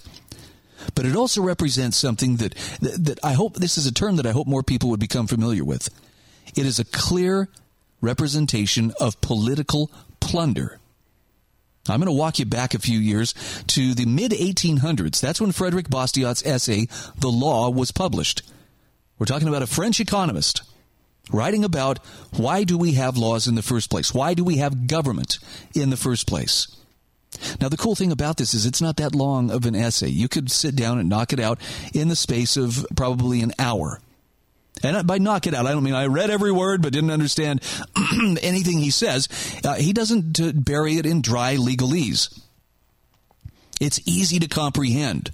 [0.95, 4.25] But it also represents something that, that, that I hope this is a term that
[4.25, 5.89] I hope more people would become familiar with.
[6.56, 7.49] It is a clear
[8.01, 10.80] representation of political plunder.
[11.89, 13.34] I'm going to walk you back a few years
[13.67, 15.19] to the mid 1800s.
[15.19, 18.41] That's when Frederic Bastiat's essay, The Law, was published.
[19.19, 20.62] We're talking about a French economist
[21.32, 22.00] writing about
[22.36, 24.13] why do we have laws in the first place?
[24.13, 25.39] Why do we have government
[25.73, 26.67] in the first place?
[27.60, 30.08] Now, the cool thing about this is it's not that long of an essay.
[30.08, 31.60] You could sit down and knock it out
[31.93, 34.00] in the space of probably an hour.
[34.84, 37.62] And by knock it out, I don't mean I read every word but didn't understand
[38.42, 39.28] anything he says.
[39.63, 42.40] Uh, he doesn't uh, bury it in dry legalese.
[43.80, 45.32] It's easy to comprehend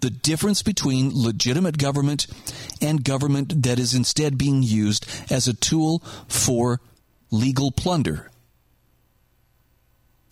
[0.00, 2.26] the difference between legitimate government
[2.82, 6.80] and government that is instead being used as a tool for
[7.30, 8.30] legal plunder.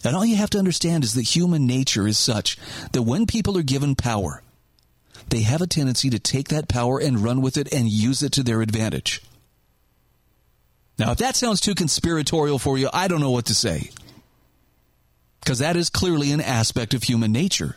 [0.05, 2.59] And all you have to understand is that human nature is such
[2.93, 4.43] that when people are given power,
[5.31, 8.33] they have a tendency to take that power and run with it and use it
[8.33, 9.23] to their advantage.
[10.99, 13.91] Now, if that sounds too conspiratorial for you, I don't know what to say.
[15.41, 17.77] Because that is clearly an aspect of human nature.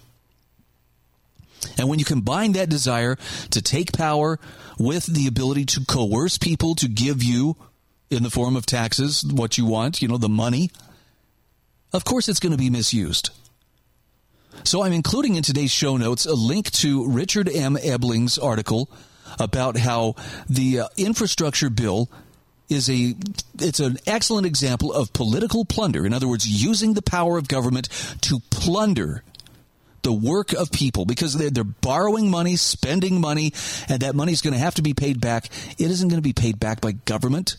[1.77, 3.17] And when you combine that desire
[3.49, 4.39] to take power
[4.77, 7.57] with the ability to coerce people to give you,
[8.09, 10.71] in the form of taxes, what you want, you know, the money,
[11.93, 13.31] of course it's going to be misused.
[14.63, 17.77] So I'm including in today's show notes a link to Richard M.
[17.81, 18.89] Ebeling's article
[19.39, 20.15] about how
[20.49, 22.09] the uh, infrastructure bill
[22.69, 23.15] is a
[23.59, 26.05] it's an excellent example of political plunder.
[26.05, 27.87] In other words, using the power of government
[28.21, 29.23] to plunder
[30.03, 33.53] the work of people because they're, they're borrowing money, spending money,
[33.89, 35.47] and that money is going to have to be paid back.
[35.77, 37.57] It isn't going to be paid back by government.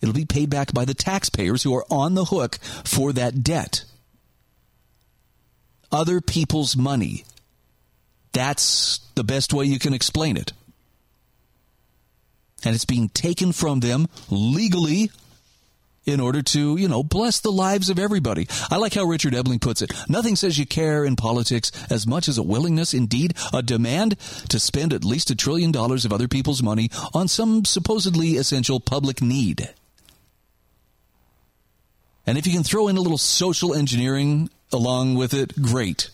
[0.00, 3.84] It'll be paid back by the taxpayers who are on the hook for that debt
[5.94, 7.24] other people's money.
[8.32, 10.52] That's the best way you can explain it.
[12.64, 15.10] And it's being taken from them legally
[16.04, 18.46] in order to, you know, bless the lives of everybody.
[18.70, 19.92] I like how Richard Ebeling puts it.
[20.08, 24.58] Nothing says you care in politics as much as a willingness, indeed, a demand to
[24.58, 29.22] spend at least a trillion dollars of other people's money on some supposedly essential public
[29.22, 29.70] need.
[32.26, 36.10] And if you can throw in a little social engineering along with it, great.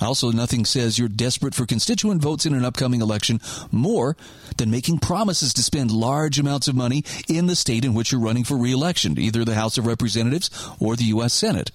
[0.00, 3.40] Also, nothing says you're desperate for constituent votes in an upcoming election
[3.70, 4.16] more
[4.56, 8.20] than making promises to spend large amounts of money in the state in which you're
[8.20, 11.34] running for reelection, either the House of Representatives or the U.S.
[11.34, 11.70] Senate.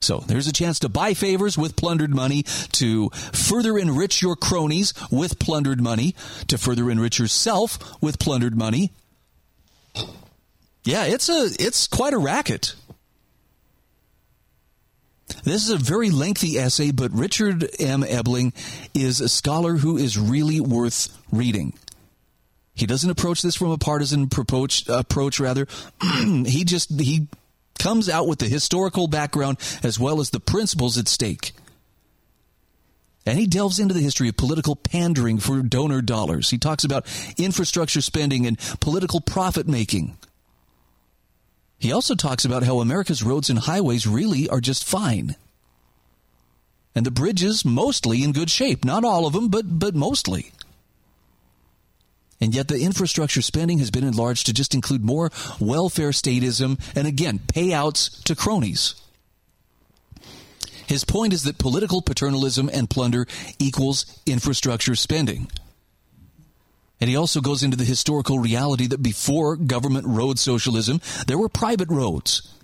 [0.00, 4.94] So there's a chance to buy favors with plundered money, to further enrich your cronies
[5.10, 6.14] with plundered money,
[6.46, 8.92] to further enrich yourself with plundered money.
[10.84, 12.74] Yeah, it's a it's quite a racket.
[15.44, 18.02] This is a very lengthy essay, but Richard M.
[18.02, 18.52] Ebeling
[18.94, 21.74] is a scholar who is really worth reading.
[22.74, 25.66] He doesn't approach this from a partisan approach, approach rather.
[26.46, 27.26] he just he
[27.78, 31.52] comes out with the historical background as well as the principles at stake.
[33.26, 36.50] And he delves into the history of political pandering for donor dollars.
[36.50, 40.16] He talks about infrastructure spending and political profit making.
[41.78, 45.36] He also talks about how America's roads and highways really are just fine.
[46.94, 48.84] And the bridges mostly in good shape.
[48.84, 50.50] Not all of them, but, but mostly.
[52.40, 57.06] And yet the infrastructure spending has been enlarged to just include more welfare statism and
[57.06, 58.94] again, payouts to cronies.
[60.86, 63.26] His point is that political paternalism and plunder
[63.58, 65.48] equals infrastructure spending.
[67.00, 71.48] And he also goes into the historical reality that before government road socialism, there were
[71.48, 72.54] private roads.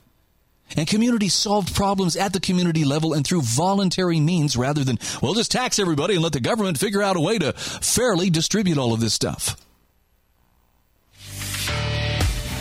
[0.77, 5.35] And communities solved problems at the community level and through voluntary means rather than, well,
[5.35, 8.93] just tax everybody and let the government figure out a way to fairly distribute all
[8.93, 9.57] of this stuff.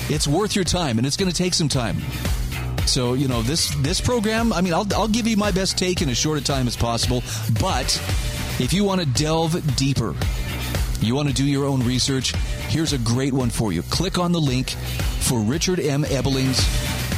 [0.09, 1.97] It's worth your time and it's going to take some time.
[2.85, 6.01] So, you know, this this program, I mean, I'll, I'll give you my best take
[6.01, 7.23] in as short a time as possible,
[7.61, 7.95] but
[8.59, 10.13] if you want to delve deeper,
[11.05, 12.33] you want to do your own research,
[12.69, 13.81] here's a great one for you.
[13.83, 16.05] Click on the link for Richard M.
[16.05, 16.63] Ebeling's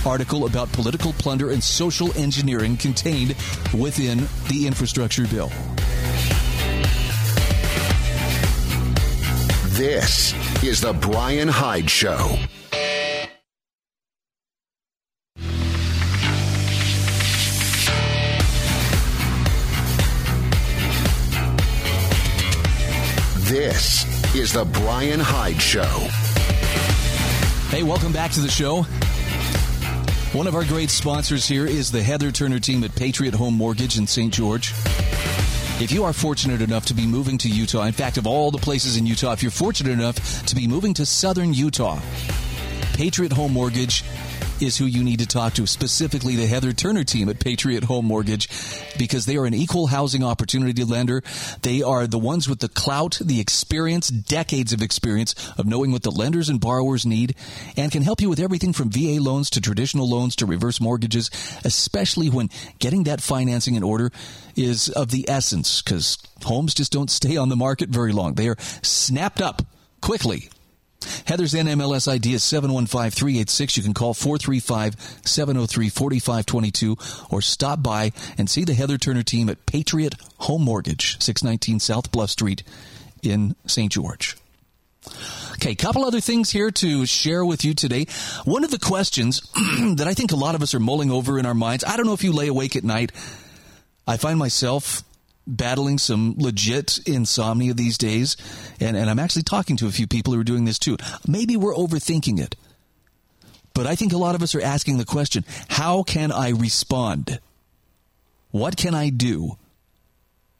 [0.06, 3.36] article about political plunder and social engineering contained
[3.78, 5.52] within the infrastructure bill.
[9.76, 12.38] This is the Bryan Hyde Show.
[23.68, 25.82] This is the Bryan Hyde Show.
[27.76, 28.84] Hey, welcome back to the show.
[30.38, 33.98] One of our great sponsors here is the Heather Turner team at Patriot Home Mortgage
[33.98, 34.32] in St.
[34.32, 34.72] George.
[35.82, 38.60] If you are fortunate enough to be moving to Utah, in fact, of all the
[38.60, 42.00] places in Utah, if you're fortunate enough to be moving to southern Utah,
[42.94, 44.04] Patriot Home Mortgage
[44.62, 48.06] is who you need to talk to, specifically the Heather Turner team at Patriot Home
[48.06, 48.50] Mortgage,
[48.98, 51.24] because they are an equal housing opportunity lender.
[51.62, 56.04] They are the ones with the clout, the experience, decades of experience of knowing what
[56.04, 57.36] the lenders and borrowers need,
[57.76, 61.30] and can help you with everything from VA loans to traditional loans to reverse mortgages,
[61.64, 64.12] especially when getting that financing in order
[64.56, 68.36] is of the essence, because homes just don't stay on the market very long.
[68.36, 69.62] They are snapped up
[70.02, 70.50] quickly
[71.26, 73.78] Heather's NMLS ID is 715386.
[73.78, 76.98] You can call 435 703 4522
[77.30, 82.12] or stop by and see the Heather Turner team at Patriot Home Mortgage, 619 South
[82.12, 82.64] Bluff Street
[83.24, 83.92] in St.
[83.92, 84.38] George.
[85.54, 88.06] Okay, a couple other things here to share with you today.
[88.44, 89.42] One of the questions
[89.96, 92.06] that I think a lot of us are mulling over in our minds, I don't
[92.06, 93.12] know if you lay awake at night.
[94.08, 95.04] I find myself
[95.48, 98.38] battling some legit insomnia these days,
[98.80, 100.98] and, and I'm actually talking to a few people who are doing this too.
[101.28, 102.56] Maybe we're overthinking it.
[103.74, 107.40] But I think a lot of us are asking the question how can I respond?
[108.52, 109.58] What can I do?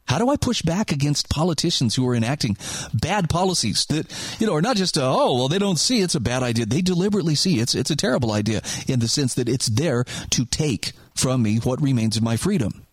[0.08, 2.58] How do I push back against politicians who are enacting
[2.94, 4.06] bad policies that,
[4.40, 6.68] you know, are not just, a, oh, well, they don't see it's a bad idea.
[6.68, 10.46] They deliberately see it's, it's a terrible idea in the sense that it's there to
[10.46, 12.86] take from me what remains of my freedom.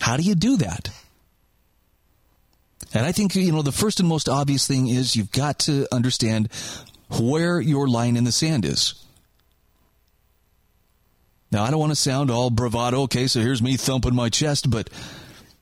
[0.00, 0.90] How do you do that?
[2.92, 5.86] And I think, you know, the first and most obvious thing is you've got to
[5.92, 6.48] understand
[7.08, 8.94] where your line in the sand is.
[11.50, 13.02] Now, I don't want to sound all bravado.
[13.02, 14.90] Okay, so here's me thumping my chest, but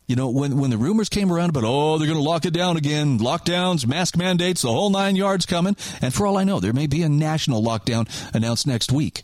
[0.07, 2.53] you know, when when the rumors came around about oh they're going to lock it
[2.53, 6.61] down again, lockdowns, mask mandates, the whole nine yards coming, and for all I know,
[6.61, 9.23] there may be a national lockdown announced next week.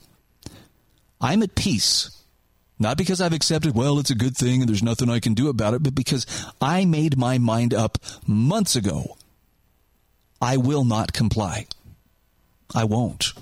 [1.20, 2.17] I'm at peace
[2.78, 5.48] not because I've accepted, well, it's a good thing and there's nothing I can do
[5.48, 6.26] about it, but because
[6.60, 9.16] I made my mind up months ago.
[10.40, 11.66] I will not comply.
[12.74, 13.32] I won't.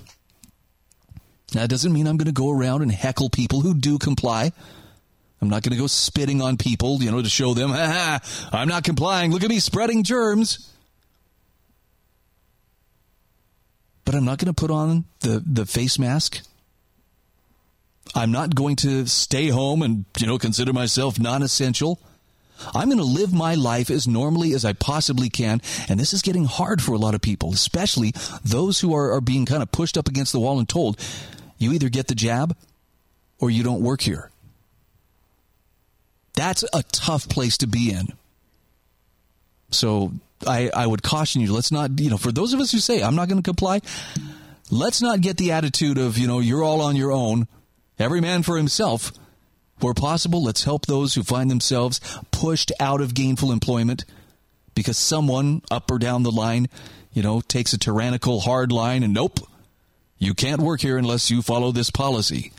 [1.53, 4.51] That doesn't mean I'm going to go around and heckle people who do comply.
[5.41, 8.19] I'm not going to go spitting on people, you know, to show them, ha,
[8.51, 9.31] I'm not complying.
[9.31, 10.73] Look at me spreading germs.
[14.03, 16.41] But I'm not going to put on the, the face mask
[18.15, 21.99] I'm not going to stay home and, you know, consider myself non essential.
[22.73, 25.61] I'm going to live my life as normally as I possibly can.
[25.87, 29.21] And this is getting hard for a lot of people, especially those who are, are
[29.21, 30.99] being kind of pushed up against the wall and told,
[31.57, 32.55] you either get the jab
[33.39, 34.31] or you don't work here.
[36.33, 38.07] That's a tough place to be in.
[39.71, 40.13] So
[40.45, 43.01] I, I would caution you, let's not, you know, for those of us who say,
[43.01, 43.81] I'm not going to comply,
[44.69, 47.47] let's not get the attitude of, you know, you're all on your own,
[47.99, 49.11] every man for himself.
[49.79, 51.99] Where possible, let's help those who find themselves
[52.31, 54.05] pushed out of gainful employment
[54.73, 56.67] because someone up or down the line,
[57.13, 59.39] you know, takes a tyrannical hard line and nope,
[60.17, 62.51] you can't work here unless you follow this policy.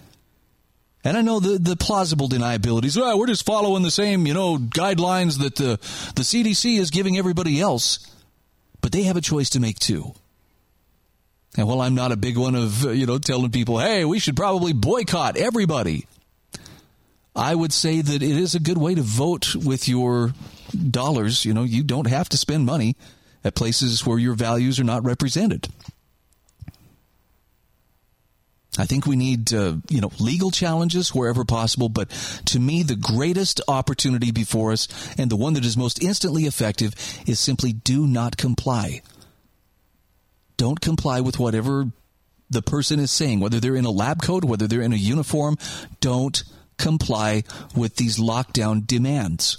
[1.04, 2.96] And I know the, the plausible deniabilities.
[2.96, 5.78] Well, we're just following the same, you know, guidelines that the,
[6.14, 7.98] the CDC is giving everybody else.
[8.80, 10.14] But they have a choice to make too.
[11.56, 14.36] And while I'm not a big one of, you know, telling people, hey, we should
[14.36, 16.06] probably boycott everybody,
[17.34, 20.32] I would say that it is a good way to vote with your
[20.90, 21.44] dollars.
[21.44, 22.96] You know, you don't have to spend money
[23.44, 25.68] at places where your values are not represented.
[28.78, 31.88] I think we need, uh, you know, legal challenges wherever possible.
[31.88, 32.10] But
[32.46, 34.86] to me, the greatest opportunity before us
[35.18, 36.94] and the one that is most instantly effective
[37.26, 39.02] is simply do not comply.
[40.58, 41.86] Don't comply with whatever
[42.50, 45.56] the person is saying, whether they're in a lab coat, whether they're in a uniform.
[46.00, 46.42] Don't
[46.76, 47.44] comply
[47.74, 49.58] with these lockdown demands.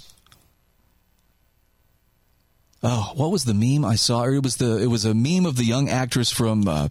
[2.82, 4.24] Oh, what was the meme I saw?
[4.24, 6.88] It was the it was a meme of the young actress from uh,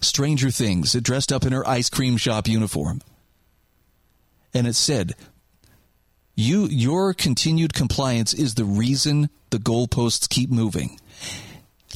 [0.00, 3.02] Stranger Things, dressed up in her ice cream shop uniform,
[4.54, 5.14] and it said,
[6.34, 10.98] "You your continued compliance is the reason the goalposts keep moving."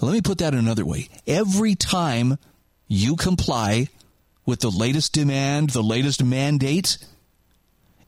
[0.03, 1.09] Let me put that another way.
[1.27, 2.39] Every time
[2.89, 3.89] you comply
[4.47, 6.99] with the latest demand, the latest mandate,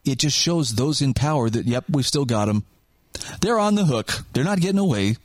[0.05, 2.65] it just shows those in power that, yep, we've still got them.
[3.41, 4.11] They're on the hook.
[4.33, 5.17] They're not getting away.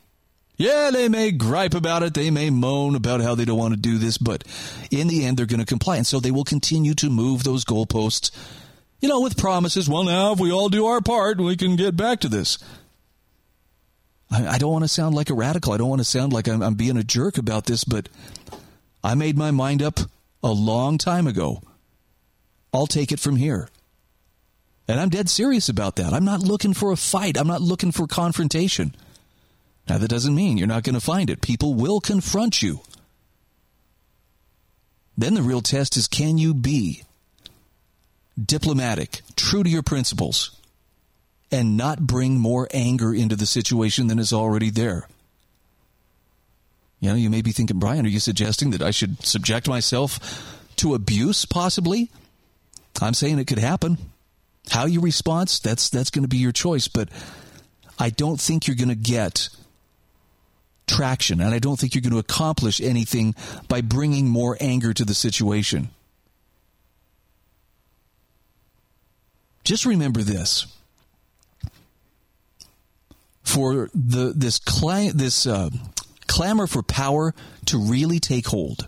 [0.57, 2.13] Yeah, they may gripe about it.
[2.13, 4.43] They may moan about how they don't want to do this, but
[4.89, 5.97] in the end, they're going to comply.
[5.97, 8.32] And so they will continue to move those goalposts,
[8.99, 9.88] you know, with promises.
[9.88, 12.57] Well, now, if we all do our part, we can get back to this.
[14.32, 15.73] I, I don't want to sound like a radical.
[15.73, 18.09] I don't want to sound like I'm, I'm being a jerk about this, but
[19.03, 19.99] I made my mind up
[20.43, 21.61] a long time ago.
[22.73, 23.69] I'll take it from here.
[24.88, 26.13] And I'm dead serious about that.
[26.13, 27.38] I'm not looking for a fight.
[27.38, 28.95] I'm not looking for confrontation.
[29.89, 31.41] Now, that doesn't mean you're not going to find it.
[31.41, 32.82] People will confront you.
[35.17, 37.03] Then the real test is can you be
[38.41, 40.56] diplomatic, true to your principles,
[41.51, 45.07] and not bring more anger into the situation than is already there?
[46.99, 50.65] You know, you may be thinking, Bryan, are you suggesting that I should subject myself
[50.77, 52.09] to abuse, possibly?
[53.01, 53.97] I'm saying it could happen.
[54.69, 56.87] How you respond, that's that's going to be your choice.
[56.87, 57.09] But
[57.99, 59.49] I don't think you're going to get
[60.87, 63.35] traction, and I don't think you're going to accomplish anything
[63.67, 65.89] by bringing more anger to the situation.
[69.63, 70.65] Just remember this:
[73.47, 74.59] for the this
[75.13, 75.69] this uh,
[76.27, 77.33] clamor for power
[77.65, 78.87] to really take hold,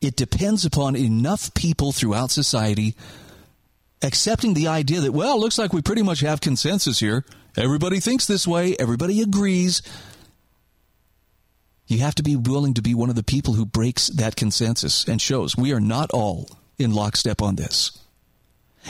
[0.00, 2.96] it depends upon enough people throughout society
[4.02, 7.24] accepting the idea that, well, it looks like we pretty much have consensus here.
[7.56, 9.80] Everybody thinks this way, everybody agrees.
[11.86, 15.06] You have to be willing to be one of the people who breaks that consensus
[15.06, 17.98] and shows we are not all in lockstep on this.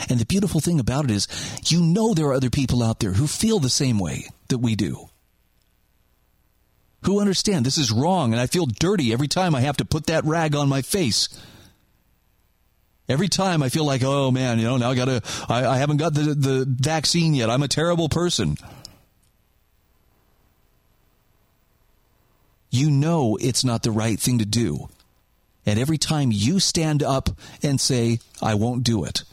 [0.09, 1.27] And the beautiful thing about it is,
[1.67, 4.75] you know there are other people out there who feel the same way that we
[4.75, 5.09] do.
[7.03, 10.07] Who understand this is wrong and I feel dirty every time I have to put
[10.07, 11.29] that rag on my face
[13.07, 15.97] Every time I feel like, oh man, you know, now I gotta, I, I haven't
[15.97, 17.49] got the, the vaccine yet.
[17.49, 18.57] I'm a terrible person.
[22.71, 24.89] You know it's not the right thing to do.
[25.67, 27.29] And every time you stand up
[27.61, 29.23] and say, I won't do it,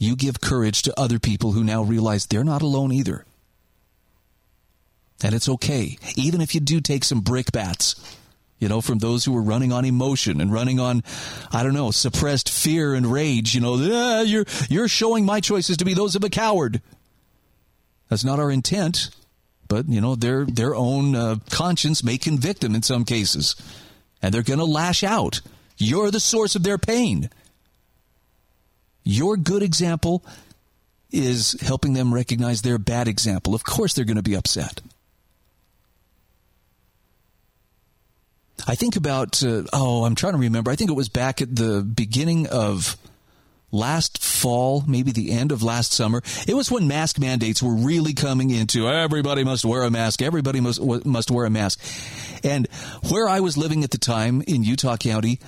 [0.00, 3.24] you give courage to other people who now realize they're not alone either.
[5.22, 7.94] And it's okay, even if you do take some brickbats
[8.60, 11.02] you know, from those who were running on emotion and running on,
[11.50, 13.54] I don't know, suppressed fear and rage.
[13.54, 16.82] You know, ah, you're you're showing my choices to be those of a coward.
[18.10, 19.08] That's not our intent,
[19.66, 23.56] but you know, their their own uh, conscience may convict them in some cases,
[24.20, 25.40] and they're going to lash out.
[25.78, 27.30] You're the source of their pain.
[29.04, 30.24] Your good example
[31.10, 33.54] is helping them recognize their bad example.
[33.54, 34.80] Of course, they're going to be upset.
[38.66, 40.70] I think about, uh, oh, I'm trying to remember.
[40.70, 42.96] I think it was back at the beginning of
[43.72, 46.22] last fall, maybe the end of last summer.
[46.46, 50.60] It was when mask mandates were really coming into everybody must wear a mask, everybody
[50.60, 51.80] must, must wear a mask.
[52.44, 52.68] And
[53.08, 55.40] where I was living at the time in Utah County,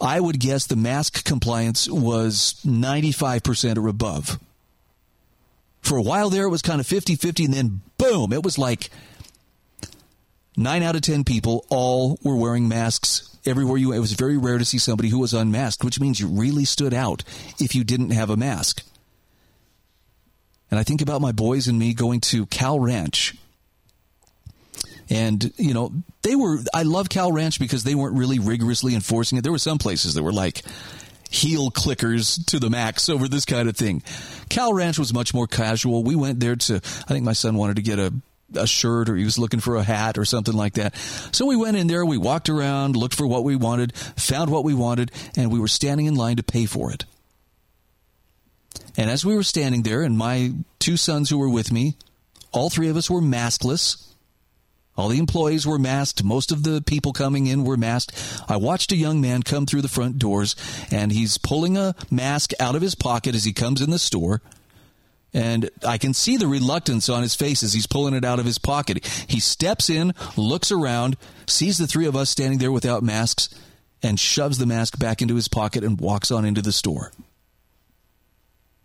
[0.00, 4.38] I would guess the mask compliance was 95% or above.
[5.82, 8.58] For a while there, it was kind of 50 50, and then boom, it was
[8.58, 8.90] like
[10.56, 13.92] nine out of 10 people all were wearing masks everywhere you.
[13.92, 16.94] It was very rare to see somebody who was unmasked, which means you really stood
[16.94, 17.24] out
[17.58, 18.82] if you didn't have a mask.
[20.70, 23.34] And I think about my boys and me going to Cal Ranch.
[25.10, 25.92] And, you know,
[26.22, 29.42] they were, I love Cal Ranch because they weren't really rigorously enforcing it.
[29.42, 30.62] There were some places that were like,
[31.30, 34.02] heel clickers to the max over this kind of thing.
[34.48, 36.02] Cal Ranch was much more casual.
[36.02, 38.12] We went there to, I think my son wanted to get a,
[38.56, 40.96] a shirt or he was looking for a hat or something like that.
[41.32, 44.64] So we went in there, we walked around, looked for what we wanted, found what
[44.64, 47.04] we wanted, and we were standing in line to pay for it.
[48.96, 51.96] And as we were standing there, and my two sons who were with me,
[52.50, 54.09] all three of us were maskless.
[55.00, 56.22] All the employees were masked.
[56.22, 58.12] Most of the people coming in were masked.
[58.50, 60.54] I watched a young man come through the front doors,
[60.90, 64.42] and he's pulling a mask out of his pocket as he comes in the store.
[65.32, 68.44] And I can see the reluctance on his face as he's pulling it out of
[68.44, 69.06] his pocket.
[69.26, 73.48] He steps in, looks around, sees the three of us standing there without masks,
[74.02, 77.10] and shoves the mask back into his pocket and walks on into the store.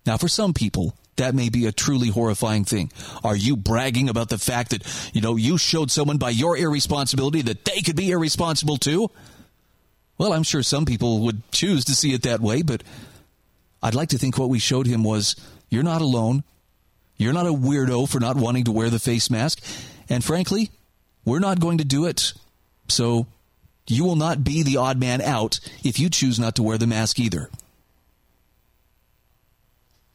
[0.06, 2.90] Now, for some people, that may be a truly horrifying thing.
[3.24, 7.42] Are you bragging about the fact that, you know, you showed someone by your irresponsibility
[7.42, 9.10] that they could be irresponsible too?
[10.18, 12.82] Well, I'm sure some people would choose to see it that way, but
[13.82, 15.36] I'd like to think what we showed him was
[15.68, 16.42] you're not alone.
[17.18, 19.62] You're not a weirdo for not wanting to wear the face mask.
[20.08, 20.70] And frankly,
[21.24, 22.32] we're not going to do it.
[22.88, 23.26] So
[23.86, 26.86] you will not be the odd man out if you choose not to wear the
[26.86, 27.50] mask either.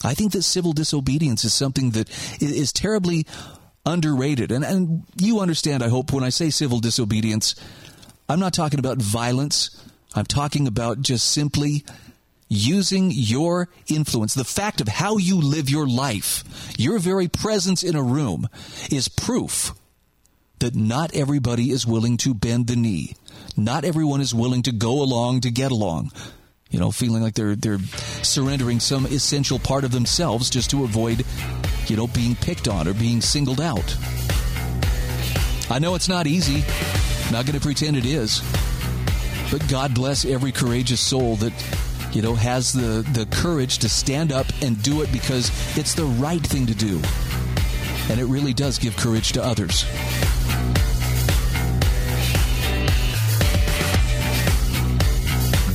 [0.03, 2.09] I think that civil disobedience is something that
[2.41, 3.25] is terribly
[3.85, 4.51] underrated.
[4.51, 7.55] And, and you understand, I hope, when I say civil disobedience,
[8.29, 9.69] I'm not talking about violence.
[10.15, 11.83] I'm talking about just simply
[12.47, 16.43] using your influence, the fact of how you live your life,
[16.77, 18.47] your very presence in a room
[18.91, 19.71] is proof
[20.59, 23.15] that not everybody is willing to bend the knee.
[23.55, 26.11] Not everyone is willing to go along to get along
[26.71, 27.79] you know, feeling like they're they're
[28.23, 31.25] surrendering some essential part of themselves just to avoid,
[31.87, 33.95] you know, being picked on or being singled out.
[35.69, 36.63] I know it's not easy.
[37.31, 38.41] Not going to pretend it is.
[39.51, 41.53] But God bless every courageous soul that
[42.13, 46.05] you know has the the courage to stand up and do it because it's the
[46.05, 47.01] right thing to do.
[48.09, 49.85] And it really does give courage to others.